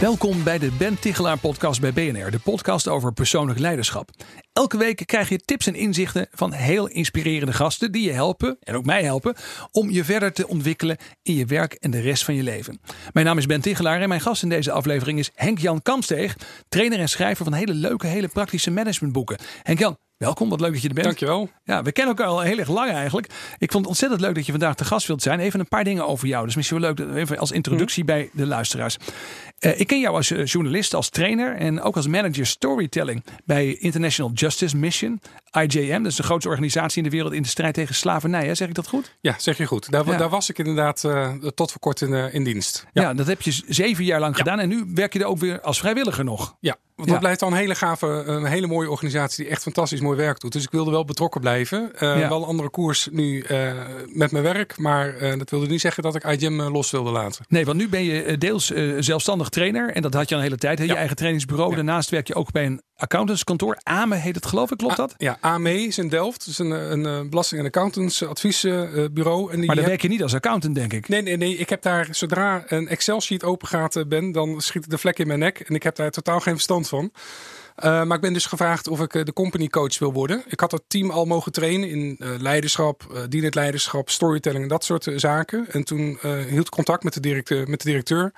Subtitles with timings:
[0.00, 4.10] Welkom bij de Ben Tichelaar podcast bij BNR, de podcast over persoonlijk leiderschap.
[4.52, 8.74] Elke week krijg je tips en inzichten van heel inspirerende gasten die je helpen, en
[8.74, 9.34] ook mij helpen,
[9.70, 12.80] om je verder te ontwikkelen in je werk en de rest van je leven.
[13.12, 16.36] Mijn naam is Ben Tichelaar en mijn gast in deze aflevering is Henk-Jan Kamsteeg,
[16.68, 19.38] trainer en schrijver van hele leuke, hele praktische managementboeken.
[19.62, 21.06] Henk-Jan, Welkom, wat leuk dat je er bent.
[21.06, 21.50] Dankjewel.
[21.64, 23.26] Ja, we kennen elkaar al heel erg lang eigenlijk.
[23.58, 25.40] Ik vond het ontzettend leuk dat je vandaag te gast wilt zijn.
[25.40, 26.46] Even een paar dingen over jou.
[26.46, 28.12] Dus misschien wel leuk, even als introductie mhm.
[28.12, 28.96] bij de luisteraars.
[29.60, 33.74] Uh, ik ken jou als uh, journalist, als trainer en ook als manager storytelling bij
[33.74, 35.20] International Justice Mission,
[35.50, 36.02] IJM.
[36.02, 38.46] Dat is de grootste organisatie in de wereld in de strijd tegen slavernij.
[38.46, 38.54] Hè?
[38.54, 39.16] Zeg ik dat goed?
[39.20, 39.90] Ja, zeg je goed.
[39.90, 42.86] Daar, daar was ik inderdaad uh, tot voor kort in, in dienst.
[42.92, 43.02] Ja.
[43.02, 43.14] ja.
[43.14, 44.58] dat heb je zeven jaar lang gedaan.
[44.60, 46.56] En nu werk je er ook weer als vrijwilliger nog.
[46.60, 50.00] Ja, want dat blijft al een hele gave, een hele mooie organisatie die echt fantastisch
[50.00, 50.52] mooi werk doet.
[50.52, 51.90] Dus ik wilde wel betrokken blijven.
[51.94, 53.72] Uh, Wel een andere koers nu uh,
[54.06, 54.78] met mijn werk.
[54.78, 57.44] Maar uh, dat wilde niet zeggen dat ik IGM los wilde laten.
[57.48, 58.66] Nee, want nu ben je deels
[58.98, 59.90] zelfstandig trainer.
[59.90, 60.78] En dat had je al een hele tijd.
[60.78, 61.74] Je eigen trainingsbureau.
[61.74, 63.78] Daarnaast werk je ook bij een accountantskantoor.
[63.82, 65.14] AME heet het geloof ik, klopt dat?
[65.16, 66.38] ja, AME is in Delft.
[66.44, 69.50] Het is een, een belasting- en accountantsadviesbureau.
[69.50, 71.08] en die maar dan werk je niet als accountant, denk ik.
[71.08, 71.56] Nee, nee, nee.
[71.56, 75.38] Ik heb daar, zodra een Excel-sheet open gaat, Ben, dan schiet de vlek in mijn
[75.38, 75.60] nek.
[75.60, 77.12] En ik heb daar totaal geen verstand van.
[77.84, 80.42] Uh, maar ik ben dus gevraagd of ik uh, de company coach wil worden.
[80.48, 84.84] Ik had het team al mogen trainen in uh, leiderschap, dienend leiderschap, storytelling en dat
[84.84, 85.66] soort zaken.
[85.70, 87.68] En toen hield ik contact met de directeur.
[87.68, 88.32] Met de directeur.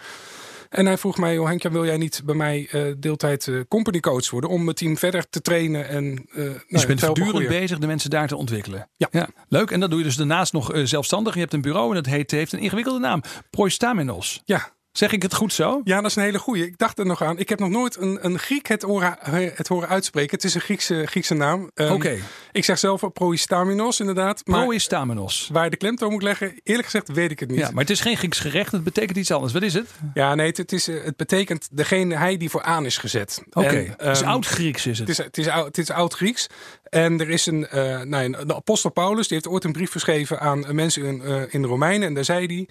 [0.68, 4.00] En hij vroeg mij, oh Henk, wil jij niet bij mij uh, deeltijd uh, company
[4.00, 7.48] coach worden om mijn team verder te trainen en uh, dus nou, je bent voortdurend
[7.48, 8.88] bezig de mensen daar te ontwikkelen.
[8.96, 9.08] Ja.
[9.10, 9.28] ja.
[9.48, 9.70] Leuk.
[9.70, 11.34] En dat doe je dus daarnaast nog zelfstandig.
[11.34, 13.22] Je hebt een bureau en dat heet, heeft een ingewikkelde naam.
[13.50, 14.42] Proistamenos.
[14.44, 15.80] Ja, Zeg ik het goed zo?
[15.84, 16.66] Ja, dat is een hele goeie.
[16.66, 17.38] Ik dacht er nog aan.
[17.38, 19.16] Ik heb nog nooit een, een Griek het horen,
[19.54, 20.30] het horen uitspreken.
[20.30, 21.70] Het is een Griekse, Griekse naam.
[21.74, 22.18] Um, Oké.
[22.52, 24.44] Ik zeg zelf proistamenos inderdaad.
[24.44, 25.48] Proistamenos.
[25.52, 27.58] Waar je de klemtoon moet leggen, eerlijk gezegd weet ik het niet.
[27.58, 28.72] Ja, maar het is geen Grieks gerecht.
[28.72, 29.52] Het betekent iets anders.
[29.52, 29.90] Wat is het?
[30.14, 33.42] Ja, nee, het, is, het betekent degene, hij die voor aan is gezet.
[33.48, 33.84] Oké, okay.
[33.84, 35.08] um, het is ehm, oud-Grieks is het?
[35.08, 36.46] Het is, het is, het is oud-Grieks.
[36.90, 40.40] En er is een, uh, nou, de apostel Paulus, die heeft ooit een brief geschreven
[40.40, 42.08] aan mensen in, uh, in de Romeinen.
[42.08, 42.68] En daar zei hij...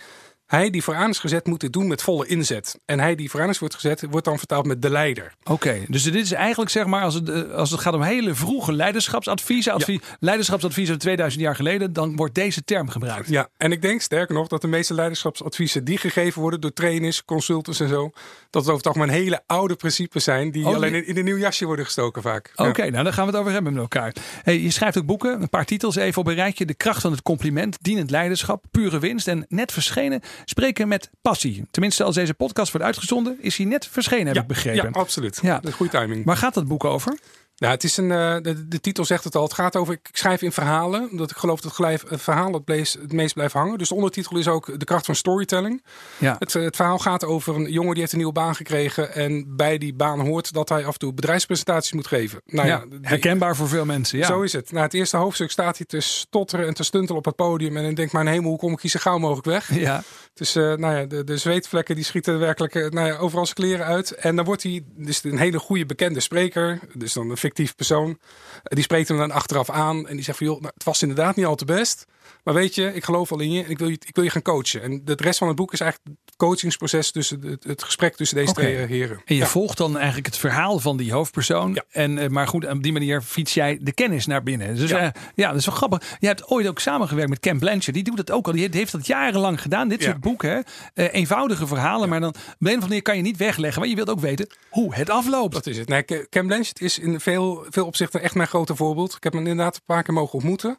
[0.48, 2.80] Hij die vooraan is gezet moet dit doen met volle inzet.
[2.86, 5.34] En hij die vooraan is wordt gezet wordt dan vertaald met de leider.
[5.44, 8.36] Oké, dus dit is eigenlijk zeg maar als het, eh, als het gaat om hele
[8.36, 13.30] vroege leiderschapsadviezen, advies, leiderschapsadviezen 2000 jaar geleden, dan wordt deze term gebruikt.
[13.30, 17.26] Ja, en ik denk sterker nog dat de meeste leiderschapsadviezen die gegeven worden door trainers,
[17.26, 18.12] consultants en zo,
[18.50, 21.24] dat het over het algemeen hele oude principes zijn die oh, alleen in, in, een
[21.24, 22.52] nieuw jasje worden gestoken vaak.
[22.56, 24.16] Oké, nou dan gaan we het over hebben met elkaar.
[24.44, 26.66] Hey, je schrijft ook boeken, een paar titels even op een rijtje.
[26.66, 31.68] De kracht van het compliment, dienend leiderschap, pure winst en net verschenen Spreken met passie.
[31.72, 34.90] Tenminste, als deze podcast wordt uitgezonden, is hij net verschenen, heb ik begrepen.
[34.94, 35.40] Ja, absoluut.
[35.42, 35.62] Ja.
[35.72, 36.26] Goede timing.
[36.26, 37.18] Waar gaat dat boek over?
[37.58, 39.44] Nou, het is een, uh, de, de, titel zegt het al.
[39.44, 41.10] Het gaat over, ik schrijf in verhalen.
[41.12, 43.78] Omdat ik geloof dat het verhaal het, bleef, het meest blijft hangen.
[43.78, 45.84] Dus de ondertitel is ook De kracht van storytelling.
[46.18, 46.36] Ja.
[46.40, 49.14] Het, het, verhaal gaat over een jongen die heeft een nieuwe baan gekregen.
[49.14, 52.42] En bij die baan hoort dat hij af en toe bedrijfspresentaties moet geven.
[52.46, 54.18] Nou ja, herkenbaar voor veel mensen.
[54.18, 54.26] Ja.
[54.28, 54.72] Zo is het.
[54.72, 57.78] Nou, het eerste hoofdstuk staat hij te stotteren en te stuntelen op het podium.
[57.78, 59.76] En dan denkt mijn hemel, hoe kom ik hier zo gauw mogelijk weg?
[59.76, 60.04] Ja.
[60.38, 63.56] Dus uh, nou ja, de, de zweetvlekken die schieten werkelijk uh, nou ja, overal zijn
[63.56, 64.12] kleren uit.
[64.12, 66.80] En dan wordt hij dus een hele goede bekende spreker.
[66.94, 68.20] Dus dan een fictief persoon.
[68.64, 70.08] Die spreekt hem dan achteraf aan.
[70.08, 72.06] En die zegt van joh, nou, het was inderdaad niet al te best.
[72.44, 74.30] Maar weet je, ik geloof al in je en ik wil je, ik wil je
[74.30, 74.82] gaan coachen.
[74.82, 78.38] En de rest van het boek is eigenlijk het coachingsproces tussen het, het gesprek tussen
[78.38, 79.22] deze twee eh, heren.
[79.26, 81.74] En je volgt dan eigenlijk het verhaal van die hoofdpersoon.
[81.74, 81.84] Ja.
[81.92, 84.76] En, maar goed, op die manier fiets jij de kennis naar binnen.
[84.76, 86.18] Dus ja, uh, ja dat is wel grappig.
[86.20, 87.94] Je hebt ooit ook samengewerkt met Ken Blanchard.
[87.94, 88.54] Die doet dat ook al.
[88.54, 89.88] Die heeft dat jarenlang gedaan.
[89.88, 90.64] Dit soort boeken.
[90.94, 92.10] eenvoudige verhalen.
[92.10, 93.82] Maar dan op een of andere manier kan je niet wegleggen.
[93.82, 95.54] Maar je wilt ook weten hoe het afloopt.
[95.54, 95.88] Dat is het.
[95.88, 99.16] Nee, Ken Blanchard is in veel, veel opzichten echt mijn grote voorbeeld.
[99.16, 100.78] Ik heb hem inderdaad een paar keer mogen ontmoeten.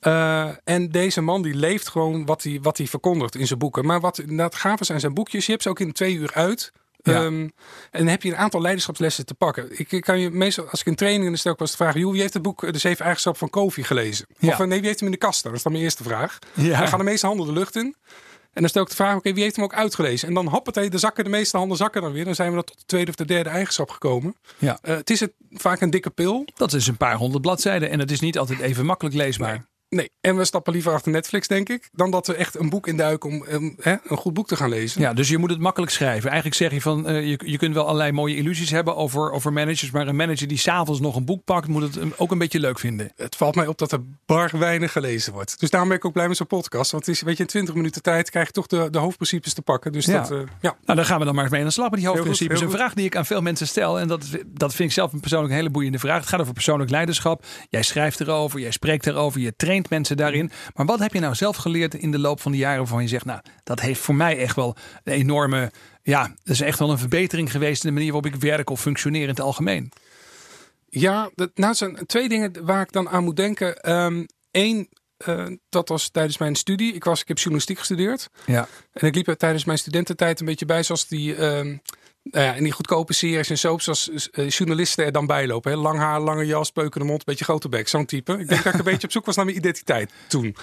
[0.00, 3.86] Uh, en deze man die leeft gewoon wat hij, wat hij verkondigt in zijn boeken.
[3.86, 5.46] Maar wat inderdaad gaaf zijn zijn boekjes.
[5.46, 6.72] Je hebt ze ook in twee uur uit.
[7.02, 7.22] Ja.
[7.22, 7.40] Um,
[7.90, 9.78] en dan heb je een aantal leiderschapslessen te pakken.
[9.78, 12.12] Ik, kan je meestal, als ik in training dan stel ik was de vraag: joh,
[12.12, 14.26] wie heeft het boek De Zeven Eigenschappen van Kofi gelezen?
[14.38, 14.48] Ja.
[14.48, 15.42] Of nee, wie heeft hem in de kast?
[15.42, 16.38] Dat is dan mijn eerste vraag.
[16.54, 16.78] Ja.
[16.78, 17.96] Dan gaan de meeste handen de lucht in.
[18.52, 20.28] En dan stel ik de vraag: oké, wie heeft hem ook uitgelezen?
[20.28, 22.24] En dan hoppatee, de zakken, de meeste handen zakken dan weer.
[22.24, 24.36] Dan zijn we tot de tweede of de derde eigenschap gekomen.
[24.58, 24.78] Ja.
[24.82, 26.44] Uh, het is het, vaak een dikke pil.
[26.54, 29.52] Dat is een paar honderd bladzijden en het is niet altijd even makkelijk leesbaar.
[29.52, 29.66] Nee,
[30.20, 33.30] en we stappen liever achter Netflix, denk ik, dan dat we echt een boek induiken
[33.30, 35.00] om um, hè, een goed boek te gaan lezen.
[35.00, 36.30] Ja, dus je moet het makkelijk schrijven.
[36.30, 39.52] Eigenlijk zeg je van, uh, je, je kunt wel allerlei mooie illusies hebben over, over
[39.52, 42.60] managers, maar een manager die s'avonds nog een boek pakt, moet het ook een beetje
[42.60, 43.12] leuk vinden.
[43.16, 45.60] Het valt mij op dat er bar weinig gelezen wordt.
[45.60, 46.90] Dus daarom ben ik ook blij met zo'n podcast.
[46.90, 49.54] Want het is, weet je, in 20 minuten tijd krijg je toch de, de hoofdprincipes
[49.54, 49.92] te pakken.
[49.92, 50.20] Dus ja.
[50.20, 50.76] dat, uh, ja.
[50.84, 52.58] Nou, dan gaan we dan maar eens mee aan de slag met die hoofdprincipes.
[52.58, 55.12] Goed, een vraag die ik aan veel mensen stel, en dat, dat vind ik zelf
[55.12, 56.20] een persoonlijk een hele boeiende vraag.
[56.20, 57.44] Het gaat over persoonlijk leiderschap.
[57.68, 60.50] Jij schrijft erover, jij spreekt erover, je traint mensen daarin.
[60.74, 63.08] Maar wat heb je nou zelf geleerd in de loop van de jaren waarvan je
[63.08, 65.72] zegt, nou, dat heeft voor mij echt wel een enorme,
[66.02, 68.80] ja, dat is echt wel een verbetering geweest in de manier waarop ik werk of
[68.80, 69.92] functioneer in het algemeen?
[70.88, 73.92] Ja, dat, nou, zijn twee dingen waar ik dan aan moet denken.
[73.92, 74.88] Um, Eén,
[75.26, 76.94] uh, dat was tijdens mijn studie.
[76.94, 78.28] Ik, was, ik heb journalistiek gestudeerd.
[78.46, 78.68] Ja.
[78.92, 81.42] En ik liep er tijdens mijn studententijd een beetje bij, zoals die.
[81.42, 81.80] Um,
[82.22, 85.72] nou ja, in die goedkope series en soaps als uh, journalisten er dan bij lopen.
[85.72, 85.76] Hè?
[85.76, 87.88] Lang haar, lange jas, peukende mond, beetje grote bek.
[87.88, 88.32] Zo'n type.
[88.32, 90.56] Ik denk dat ik een beetje op zoek was naar mijn identiteit toen.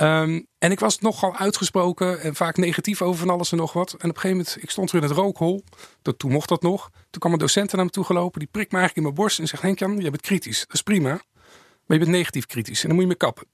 [0.00, 3.90] Um, en ik was nogal uitgesproken en vaak negatief over van alles en nog wat.
[3.90, 5.64] En op een gegeven moment, ik stond er in het rookhol.
[6.02, 6.90] Dat, toen mocht dat nog.
[7.10, 8.38] Toen kwam een docent naar me toe gelopen.
[8.38, 9.62] Die prikt me eigenlijk in mijn borst en zegt...
[9.62, 10.60] Henk-Jan, je bent kritisch.
[10.60, 11.10] Dat is prima.
[11.86, 12.82] Maar je bent negatief kritisch.
[12.82, 13.46] En dan moet je me kappen.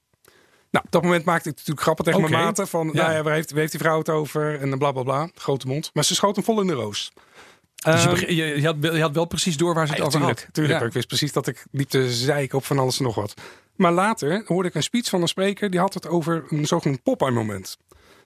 [0.75, 2.67] Nou, op dat moment maakte ik natuurlijk grappen tegen mijn maten.
[2.67, 3.01] Van, Ja.
[3.01, 4.59] nou ja, waar heeft, waar heeft die vrouw het over?
[4.59, 5.29] En dan bla bla bla.
[5.35, 5.89] Grote mond.
[5.93, 7.11] Maar ze schoot hem vol in de roos.
[7.75, 10.05] Dus je, Ehm, je, je had, je had wel precies door waar ze het ja,
[10.07, 10.53] over tuurlijk, had.
[10.53, 10.79] tuurlijk.
[10.79, 10.85] Ja.
[10.85, 13.33] Ik wist precies dat ik liep te zeiken op van alles en nog wat.
[13.75, 15.69] Maar later hoorde ik een speech van een spreker.
[15.69, 17.77] Die had het over een zogenaamd Popeye-moment.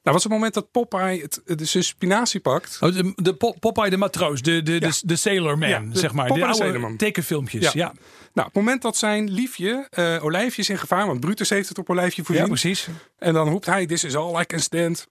[0.03, 2.77] Nou, was het moment dat Popeye het, de zijn spinazie pakt.
[2.81, 4.79] Oh, de, de Pop- Popeye de matroos, de, de, Ja.
[4.79, 6.27] de, de Sailor Man, zeg maar.
[6.27, 6.95] Popeye de de oude Sailor Man.
[6.97, 7.71] tekenfilmpjes.
[7.71, 7.93] Ja.
[8.33, 9.87] Nou, op het moment dat zijn liefje,
[10.21, 11.07] Olijfje, is in gevaar.
[11.07, 12.47] Want Brutus heeft het op Olijfje voorzien.
[12.47, 12.87] precies.
[13.17, 15.07] en dan roept hij, this is all I can stand.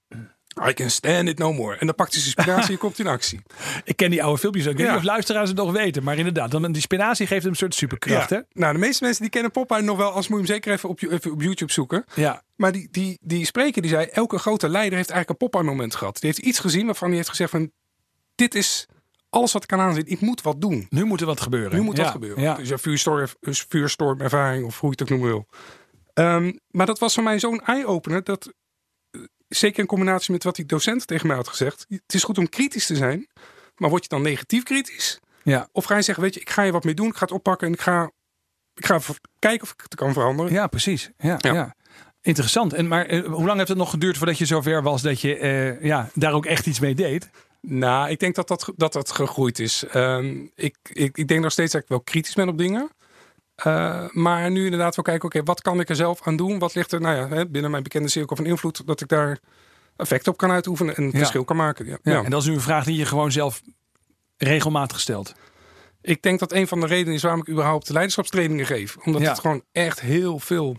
[0.69, 1.77] I can stand it no more.
[1.77, 3.41] En dan pakt hij zijn spinazie en komt in actie.
[3.85, 4.71] Ik ken die oude filmpjes ook.
[4.73, 4.93] Ik weet Ja.
[4.93, 6.03] niet of luisteraars het nog weten.
[6.03, 8.31] Maar inderdaad, dan, die spinazie geeft hem een soort superkracht.
[8.31, 8.45] Ja.
[8.53, 10.11] Nou, de meeste mensen die kennen Popeye nog wel.
[10.11, 12.05] Als moet je hem zeker even op, even op YouTube zoeken.
[12.15, 12.43] Ja.
[12.57, 16.21] Maar die, die, die spreker die zei, elke grote leider heeft eigenlijk een Popeye-moment gehad.
[16.21, 17.71] Die heeft iets gezien waarvan hij heeft gezegd van,
[18.35, 18.87] dit is
[19.31, 20.07] alles wat ik kan aanzien.
[20.07, 20.87] Ik moet wat doen.
[20.91, 21.79] Nu moet er wat gebeuren.
[21.79, 22.03] Nu moet ja.
[22.03, 22.43] dat gebeuren.
[22.43, 22.55] Ja.
[22.55, 25.47] Dus ja, vuurstorm, dus vuurstormervaring of hoe je het ook noemen wil.
[26.15, 28.53] Ehm, maar dat was voor mij zo'n eye-opener dat,
[29.11, 31.87] eh, zeker in combinatie met wat die docent tegen mij had gezegd.
[31.89, 33.27] Het is goed om kritisch te zijn,
[33.77, 35.21] maar word je dan negatief kritisch?
[35.43, 35.69] Ja.
[35.73, 37.33] Of ga je zeggen, weet je, ik ga je wat mee doen, ik ga het
[37.33, 38.11] oppakken en ik ga,
[38.75, 39.01] ik ga
[39.39, 40.53] kijken of ik het kan veranderen.
[40.53, 41.11] ja, precies.
[41.17, 41.53] Ja, ja.
[41.53, 41.77] Ja.
[42.21, 42.73] Interessant.
[42.73, 45.37] En, maar eh, hoe lang heeft het nog geduurd voordat je zover was dat je
[45.37, 47.31] eh, ja, daar ook echt iets mee deed?
[47.71, 49.85] Nou, ik denk dat dat, dat, dat gegroeid is.
[49.87, 52.91] Ehm, ik, ik, ik denk nog steeds dat ik wel kritisch ben op dingen.
[53.55, 56.59] Eh, maar nu inderdaad wel kijken, oké, wat kan ik er zelf aan doen?
[56.59, 59.39] Wat ligt er nou ja, hè, binnen mijn bekende cirkel van invloed, dat ik daar
[59.97, 61.17] effect op kan uitoefenen en een Ja.
[61.19, 61.87] verschil kan maken.
[61.87, 61.99] Ja.
[62.03, 62.25] Ja.
[62.25, 63.63] En dat is nu een vraag die je gewoon zelf
[64.37, 65.35] regelmatig stelt.
[66.03, 68.97] Ik denk dat een van de redenen is waarom ik überhaupt de leiderschapstrainingen geef.
[68.97, 69.29] Omdat Ja.
[69.31, 70.77] het gewoon echt heel veel,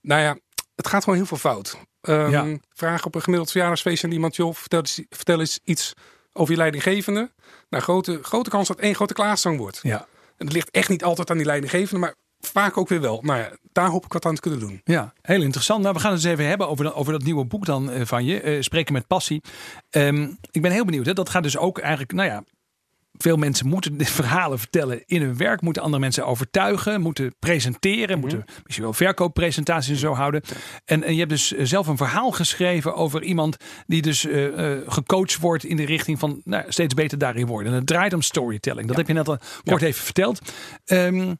[0.00, 0.38] nou ja,
[0.74, 1.78] het gaat gewoon heel veel fout.
[2.00, 2.46] Ehm, Ja.
[2.72, 5.92] Vraag op een gemiddeld verjaardagsfeestje aan iemand, joh, vertel eens, vertel eens iets
[6.32, 7.30] over je leidinggevende.
[7.70, 9.78] Nou, grote, grote kans dat één grote klaagzang wordt.
[9.82, 10.06] Ja.
[10.36, 13.20] En het ligt echt niet altijd aan die leidinggevende, maar vaak ook weer wel.
[13.22, 14.80] Nou ja, daar hoop ik wat aan te kunnen doen.
[14.84, 15.82] Ja, heel interessant.
[15.82, 18.06] Nou, we gaan het eens even hebben over, dat- over dat nieuwe boek dan eh,
[18.06, 18.40] van je.
[18.40, 19.42] eh, Spreken met passie.
[19.90, 21.06] Ehm, ik ben heel benieuwd.
[21.06, 21.12] Hè?
[21.12, 22.44] Dat gaat dus ook eigenlijk, nou ja,
[23.18, 25.60] veel mensen moeten dit verhalen vertellen in hun werk.
[25.60, 27.00] Moeten andere mensen overtuigen.
[27.00, 28.18] Moeten presenteren.
[28.18, 30.42] Moeten misschien wel verkooppresentaties en zo houden.
[30.84, 33.56] En, en je hebt dus eh, zelf een verhaal geschreven over iemand
[33.86, 37.72] die dus eh, eh, gecoacht wordt in de richting van nou, steeds beter daarin worden.
[37.72, 38.88] En het draait om storytelling.
[38.88, 40.52] Dat heb je net al kort even verteld.
[40.84, 41.34] Ehm,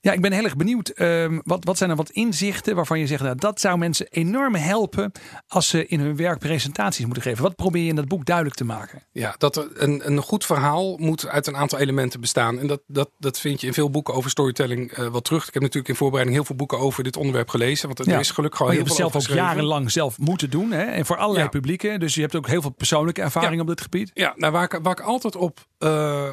[0.00, 0.88] ja, ik ben heel erg benieuwd.
[0.88, 4.54] ehm, wat, wat zijn er wat inzichten waarvan je zegt, nou, dat zou mensen enorm
[4.54, 5.12] helpen
[5.48, 7.42] als ze in hun werk presentaties moeten geven?
[7.42, 9.02] Wat probeer je in dat boek duidelijk te maken?
[9.12, 12.58] Ja, dat een, een goed verhaal moet uit een aantal elementen bestaan.
[12.58, 15.46] En dat, dat, dat vind je in veel boeken over storytelling eh wel terug.
[15.48, 17.86] Ik heb natuurlijk in voorbereiding heel veel boeken over dit onderwerp gelezen.
[17.86, 18.18] Want er Ja.
[18.18, 20.70] is gelukkig al je heel hebt het veel zelf ook jarenlang zelf moeten doen.
[20.70, 20.82] Hè?
[20.82, 21.50] En voor allerlei Ja.
[21.50, 22.00] publieken.
[22.00, 23.60] Dus je hebt ook heel veel persoonlijke ervaring Ja.
[23.60, 24.10] op dit gebied.
[24.14, 25.88] Ja, nou, waar, ik, waar ik altijd op, eh,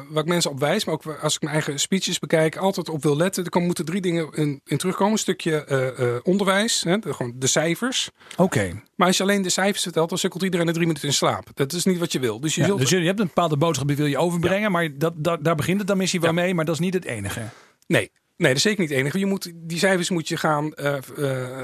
[0.08, 3.02] waar ik mensen op wijs, maar ook als ik mijn eigen speeches bekijk, altijd op
[3.02, 3.44] wil letten.
[3.44, 5.12] Er komen, moeten drie dingen in, in terugkomen.
[5.12, 8.10] Een stukje eh, eh, onderwijs, hè, de, gewoon de cijfers.
[8.36, 8.82] Oké.
[8.96, 11.46] Maar als je alleen de cijfers vertelt, dan sukkelt iedereen er drie minuten in slaap.
[11.54, 12.40] Dat is niet wat je wil.
[12.40, 14.72] Dus je Ja, zult dus je je hebt een bepaalde boodschap die wil je overbrengen.
[14.72, 16.40] Maar dat, dat, daar begint het dan misschien wel Ja.
[16.40, 16.54] mee.
[16.54, 17.40] Maar dat is niet het enige.
[17.86, 19.18] Nee, nee, dat is zeker niet het enige.
[19.18, 20.72] Je moet, die cijfers moet je gaan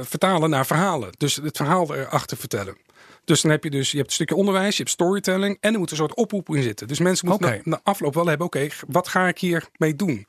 [0.03, 1.11] vertalen naar verhalen.
[1.17, 2.76] Dus het verhaal erachter vertellen.
[3.25, 5.78] Dus dan heb je dus, je hebt een stukje onderwijs, je hebt storytelling en er
[5.78, 6.88] moet een soort oproep in zitten.
[6.88, 7.61] Dus mensen moeten Oké.
[7.64, 10.26] na, na afloop wel hebben, oké, wat ga ik hier mee doen?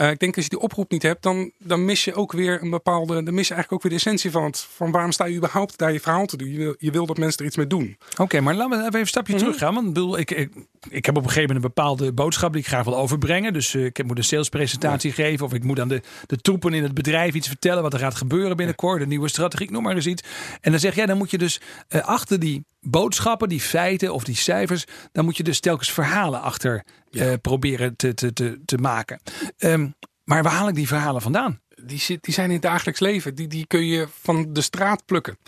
[0.00, 2.62] Uh, ik denk als je die oproep niet hebt, dan, dan mis je ook weer
[2.62, 3.22] een bepaalde.
[3.22, 4.58] Dan mis je eigenlijk ook weer de essentie van het.
[4.58, 6.50] Van waarom sta je überhaupt daar je verhaal te doen?
[6.50, 7.96] Je wil, je wil dat mensen er iets mee doen.
[8.16, 9.74] Oké, maar laten we even een stapje mm terug gaan.
[9.74, 10.52] Want bedoel, ik, ik,
[10.88, 13.52] ik heb op een gegeven moment een bepaalde boodschap die ik graag wil overbrengen.
[13.52, 15.46] Dus uh, ik moet een salespresentatie geven.
[15.46, 18.14] Of ik moet aan de, de troepen in het bedrijf iets vertellen wat er gaat
[18.14, 19.02] gebeuren binnenkort.
[19.02, 20.22] Een nieuwe strategie, noem maar eens iets.
[20.60, 24.24] En dan zeg jij, dan moet je dus uh, achter die boodschappen, die feiten of
[24.24, 27.30] die cijfers, dan moet je dus telkens verhalen achter ja.
[27.30, 29.20] uh, proberen te, te, te, te maken.
[29.58, 29.94] Um,
[30.24, 31.60] maar waar haal ik die verhalen vandaan?
[31.82, 33.34] Die, die zijn in het dagelijks leven.
[33.34, 35.38] Die, die kun je van de straat plukken.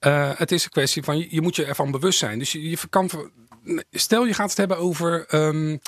[0.00, 2.38] Uh, het is een kwestie van, je, je, moet je ervan bewust zijn.
[2.38, 3.10] Dus je, je kan,
[3.90, 5.34] stel je gaat het hebben over...
[5.34, 5.80] Um,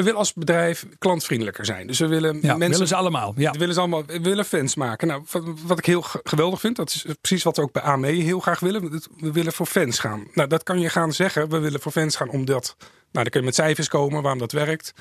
[0.00, 1.86] we willen als bedrijf klantvriendelijker zijn.
[1.86, 2.70] Dus we willen ja, mensen.
[2.70, 3.32] willen ze allemaal.
[3.36, 3.50] Ja.
[3.50, 4.04] Willen ze allemaal.
[4.06, 5.08] We willen fans maken.
[5.08, 5.24] Nou,
[5.66, 8.60] wat, ik heel geweldig vind, dat is precies wat we ook bij AME heel graag
[8.60, 9.02] willen.
[9.16, 10.28] We willen voor fans gaan.
[10.32, 11.48] Nou, dat kan je gaan zeggen.
[11.48, 12.76] We willen voor fans gaan omdat.
[12.78, 14.92] Nou, dan kun je met cijfers komen waarom dat werkt.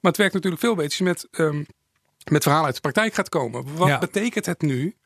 [0.00, 1.66] Maar het werkt natuurlijk veel beter met, um,
[2.30, 3.76] met verhalen uit de praktijk gaat komen.
[3.76, 4.96] Wat betekent het nu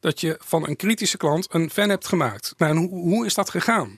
[0.00, 2.54] dat je van een kritische klant een fan hebt gemaakt?
[2.56, 3.94] Nou, en hoe, hoe is dat gegaan?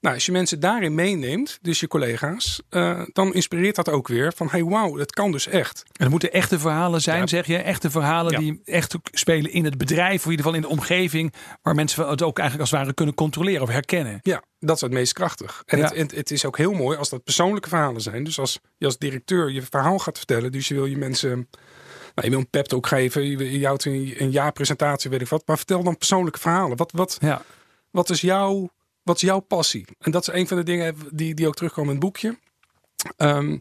[0.00, 4.32] Nou, als je mensen daarin meeneemt, dus je collega's, uh, dan inspireert dat ook weer
[4.36, 5.82] van hey, wauw, dat kan dus echt.
[5.86, 7.56] En het moeten echte verhalen zijn, zeg je?
[7.56, 11.34] Echte verhalen die echt spelen in het bedrijf, of in ieder geval in de omgeving,
[11.62, 14.18] waar mensen het ook eigenlijk als het ware kunnen controleren of herkennen.
[14.22, 15.62] Ja, dat is het meest krachtig.
[15.66, 18.24] En het, het, het, is ook heel mooi als dat persoonlijke verhalen zijn.
[18.24, 21.48] Dus als je als directeur je verhaal gaat vertellen, dus je wil je mensen.
[22.14, 25.28] Nou, je wil een pep talk geven, je, je houdt een, een jaarpresentatie, weet ik
[25.28, 25.46] wat.
[25.46, 26.76] Maar vertel dan persoonlijke verhalen.
[26.76, 27.42] Wat, wat, ja.
[27.90, 28.70] wat is jouw
[29.08, 29.84] wat is jouw passie?
[29.98, 32.38] En dat is een van de dingen die, die ook terugkomen in het boekje.
[33.16, 33.60] Um,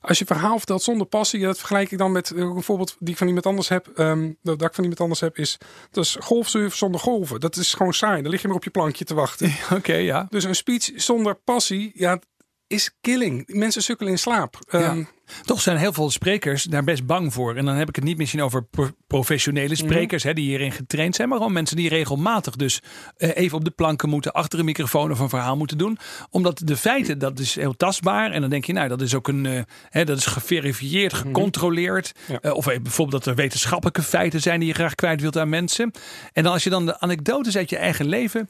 [0.00, 3.12] als je verhaal vertelt zonder passie, dat vergelijk ik dan met uh, een voorbeeld die
[3.12, 3.90] ik van iemand anders heb.
[3.96, 5.58] Um, dat ik van iemand anders heb, is
[5.90, 7.40] dat is golfsurfen zonder golven.
[7.40, 8.22] Dat is gewoon saai.
[8.22, 9.54] Dan lig je maar op je plankje te wachten.
[9.76, 10.26] Oké, ja.
[10.30, 12.20] Dus een speech zonder passie, ja,
[12.66, 13.44] is killing.
[13.46, 14.58] Mensen sukkelen in slaap.
[14.72, 15.08] Um,
[15.42, 17.56] toch zijn heel veel sprekers daar best bang voor.
[17.56, 18.66] En dan heb ik het niet misschien over
[19.06, 19.84] professionele mhm.
[19.84, 22.82] sprekers hè, die hierin getraind zijn, maar gewoon mensen die regelmatig dus
[23.18, 25.98] uh, even op de planken moeten, achter een microfoon of een verhaal moeten doen.
[26.30, 28.30] Omdat de feiten, dat is heel tastbaar.
[28.30, 31.22] En dan denk je, nou, dat is ook een, uh, hè, dat is geverifieerd, mhm.
[31.22, 32.12] gecontroleerd.
[32.14, 32.50] Mm -hmm.
[32.50, 35.90] uh, of bijvoorbeeld dat er wetenschappelijke feiten zijn die je graag kwijt wilt aan mensen.
[36.32, 38.48] En dan als je dan de anekdotes uit je eigen leven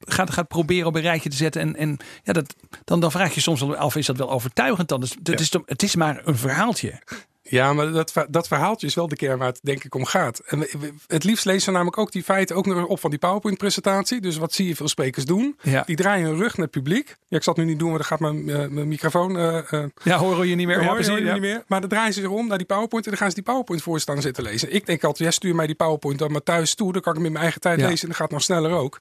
[0.00, 1.60] gaat, gaat proberen op een rijtje te zetten.
[1.60, 2.54] En, en ja, dat,
[2.84, 5.00] dan, dan vraag je soms wel af, is dat wel overtuigend dan?
[5.00, 7.02] Dus, het, is, het is maar een verhaaltje.
[7.50, 10.38] Ja, maar dat, dat verhaaltje is wel de kern waar het denk ik om gaat.
[10.38, 10.66] En
[11.06, 14.20] het liefst lezen ze namelijk ook die feiten ook nog op van die PowerPoint-presentatie.
[14.20, 15.58] Dus wat zie je veel sprekers doen?
[15.62, 15.82] Ja.
[15.86, 17.16] Die draaien hun rug naar het publiek.
[17.28, 19.36] Ja, ik zal het nu niet doen, maar dan gaat mijn, uh, mijn microfoon...
[19.36, 20.84] Uh, ja, horen je niet meer.
[20.84, 21.62] Horen je, niet meer.
[21.66, 23.82] Maar dan draaien ze zich om naar die PowerPoint en dan gaan ze die PowerPoint
[23.82, 24.74] voor staan zitten lezen.
[24.74, 26.92] Ik denk altijd, ja, stuur mij die PowerPoint dan maar thuis toe.
[26.92, 28.70] Dan kan ik hem in mijn eigen tijd lezen en dan gaat het nog sneller
[28.70, 29.00] ook.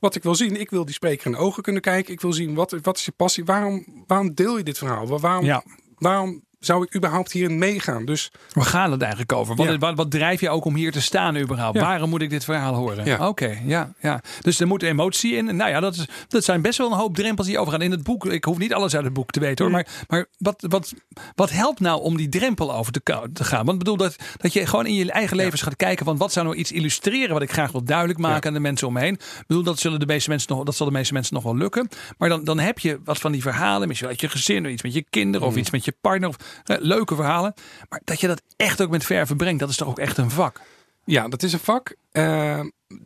[0.00, 2.12] Wat ik wil zien, ik wil die spreker in de ogen kunnen kijken.
[2.12, 3.44] Ik wil zien, wat, wat is je passie?
[3.44, 5.18] Waarom, waarom deel je dit verhaal?
[5.20, 5.62] Waarom, ja.
[6.00, 8.04] Waarom zou ik überhaupt hierin meegaan?
[8.04, 9.54] Dus, Waar gaat het eigenlijk over?
[9.54, 11.80] Wat, wat, wat, drijf je ook om hier te staan überhaupt?
[11.80, 13.04] Waarom moet ik dit verhaal horen?
[13.04, 13.28] Ja.
[13.28, 14.20] Oké, ja, ja.
[14.40, 15.56] Dus er moet emotie in.
[15.56, 17.82] Nou ja, dat, is, dat zijn best wel een hoop drempels die overgaan.
[17.82, 19.74] In het boek, ik hoef niet alles uit het boek te weten hoor.
[19.74, 20.94] Maar, maar wat, wat,
[21.34, 23.64] wat helpt nou om die drempel over te, te gaan?
[23.64, 26.32] Want ik bedoel dat, dat je gewoon in je eigen levens gaat kijken van wat
[26.32, 29.12] zou nou iets illustreren wat ik graag wil duidelijk maken aan de mensen omheen.
[29.12, 31.56] Ik bedoel, dat zullen de meeste mensen nog, dat zal de meeste mensen nog wel
[31.56, 31.88] lukken.
[32.18, 34.82] Maar dan, dan heb je wat van die verhalen, misschien uit je gezin, of iets
[34.82, 35.58] met je kinderen of mm.
[35.58, 36.28] iets met je partner.
[36.28, 37.54] Of, leuke verhalen
[37.88, 40.30] maar dat je dat echt ook met verven brengt, dat is toch ook echt een
[40.30, 40.60] vak?
[41.04, 41.94] Ja, dat is een vak.
[42.12, 42.60] Uh,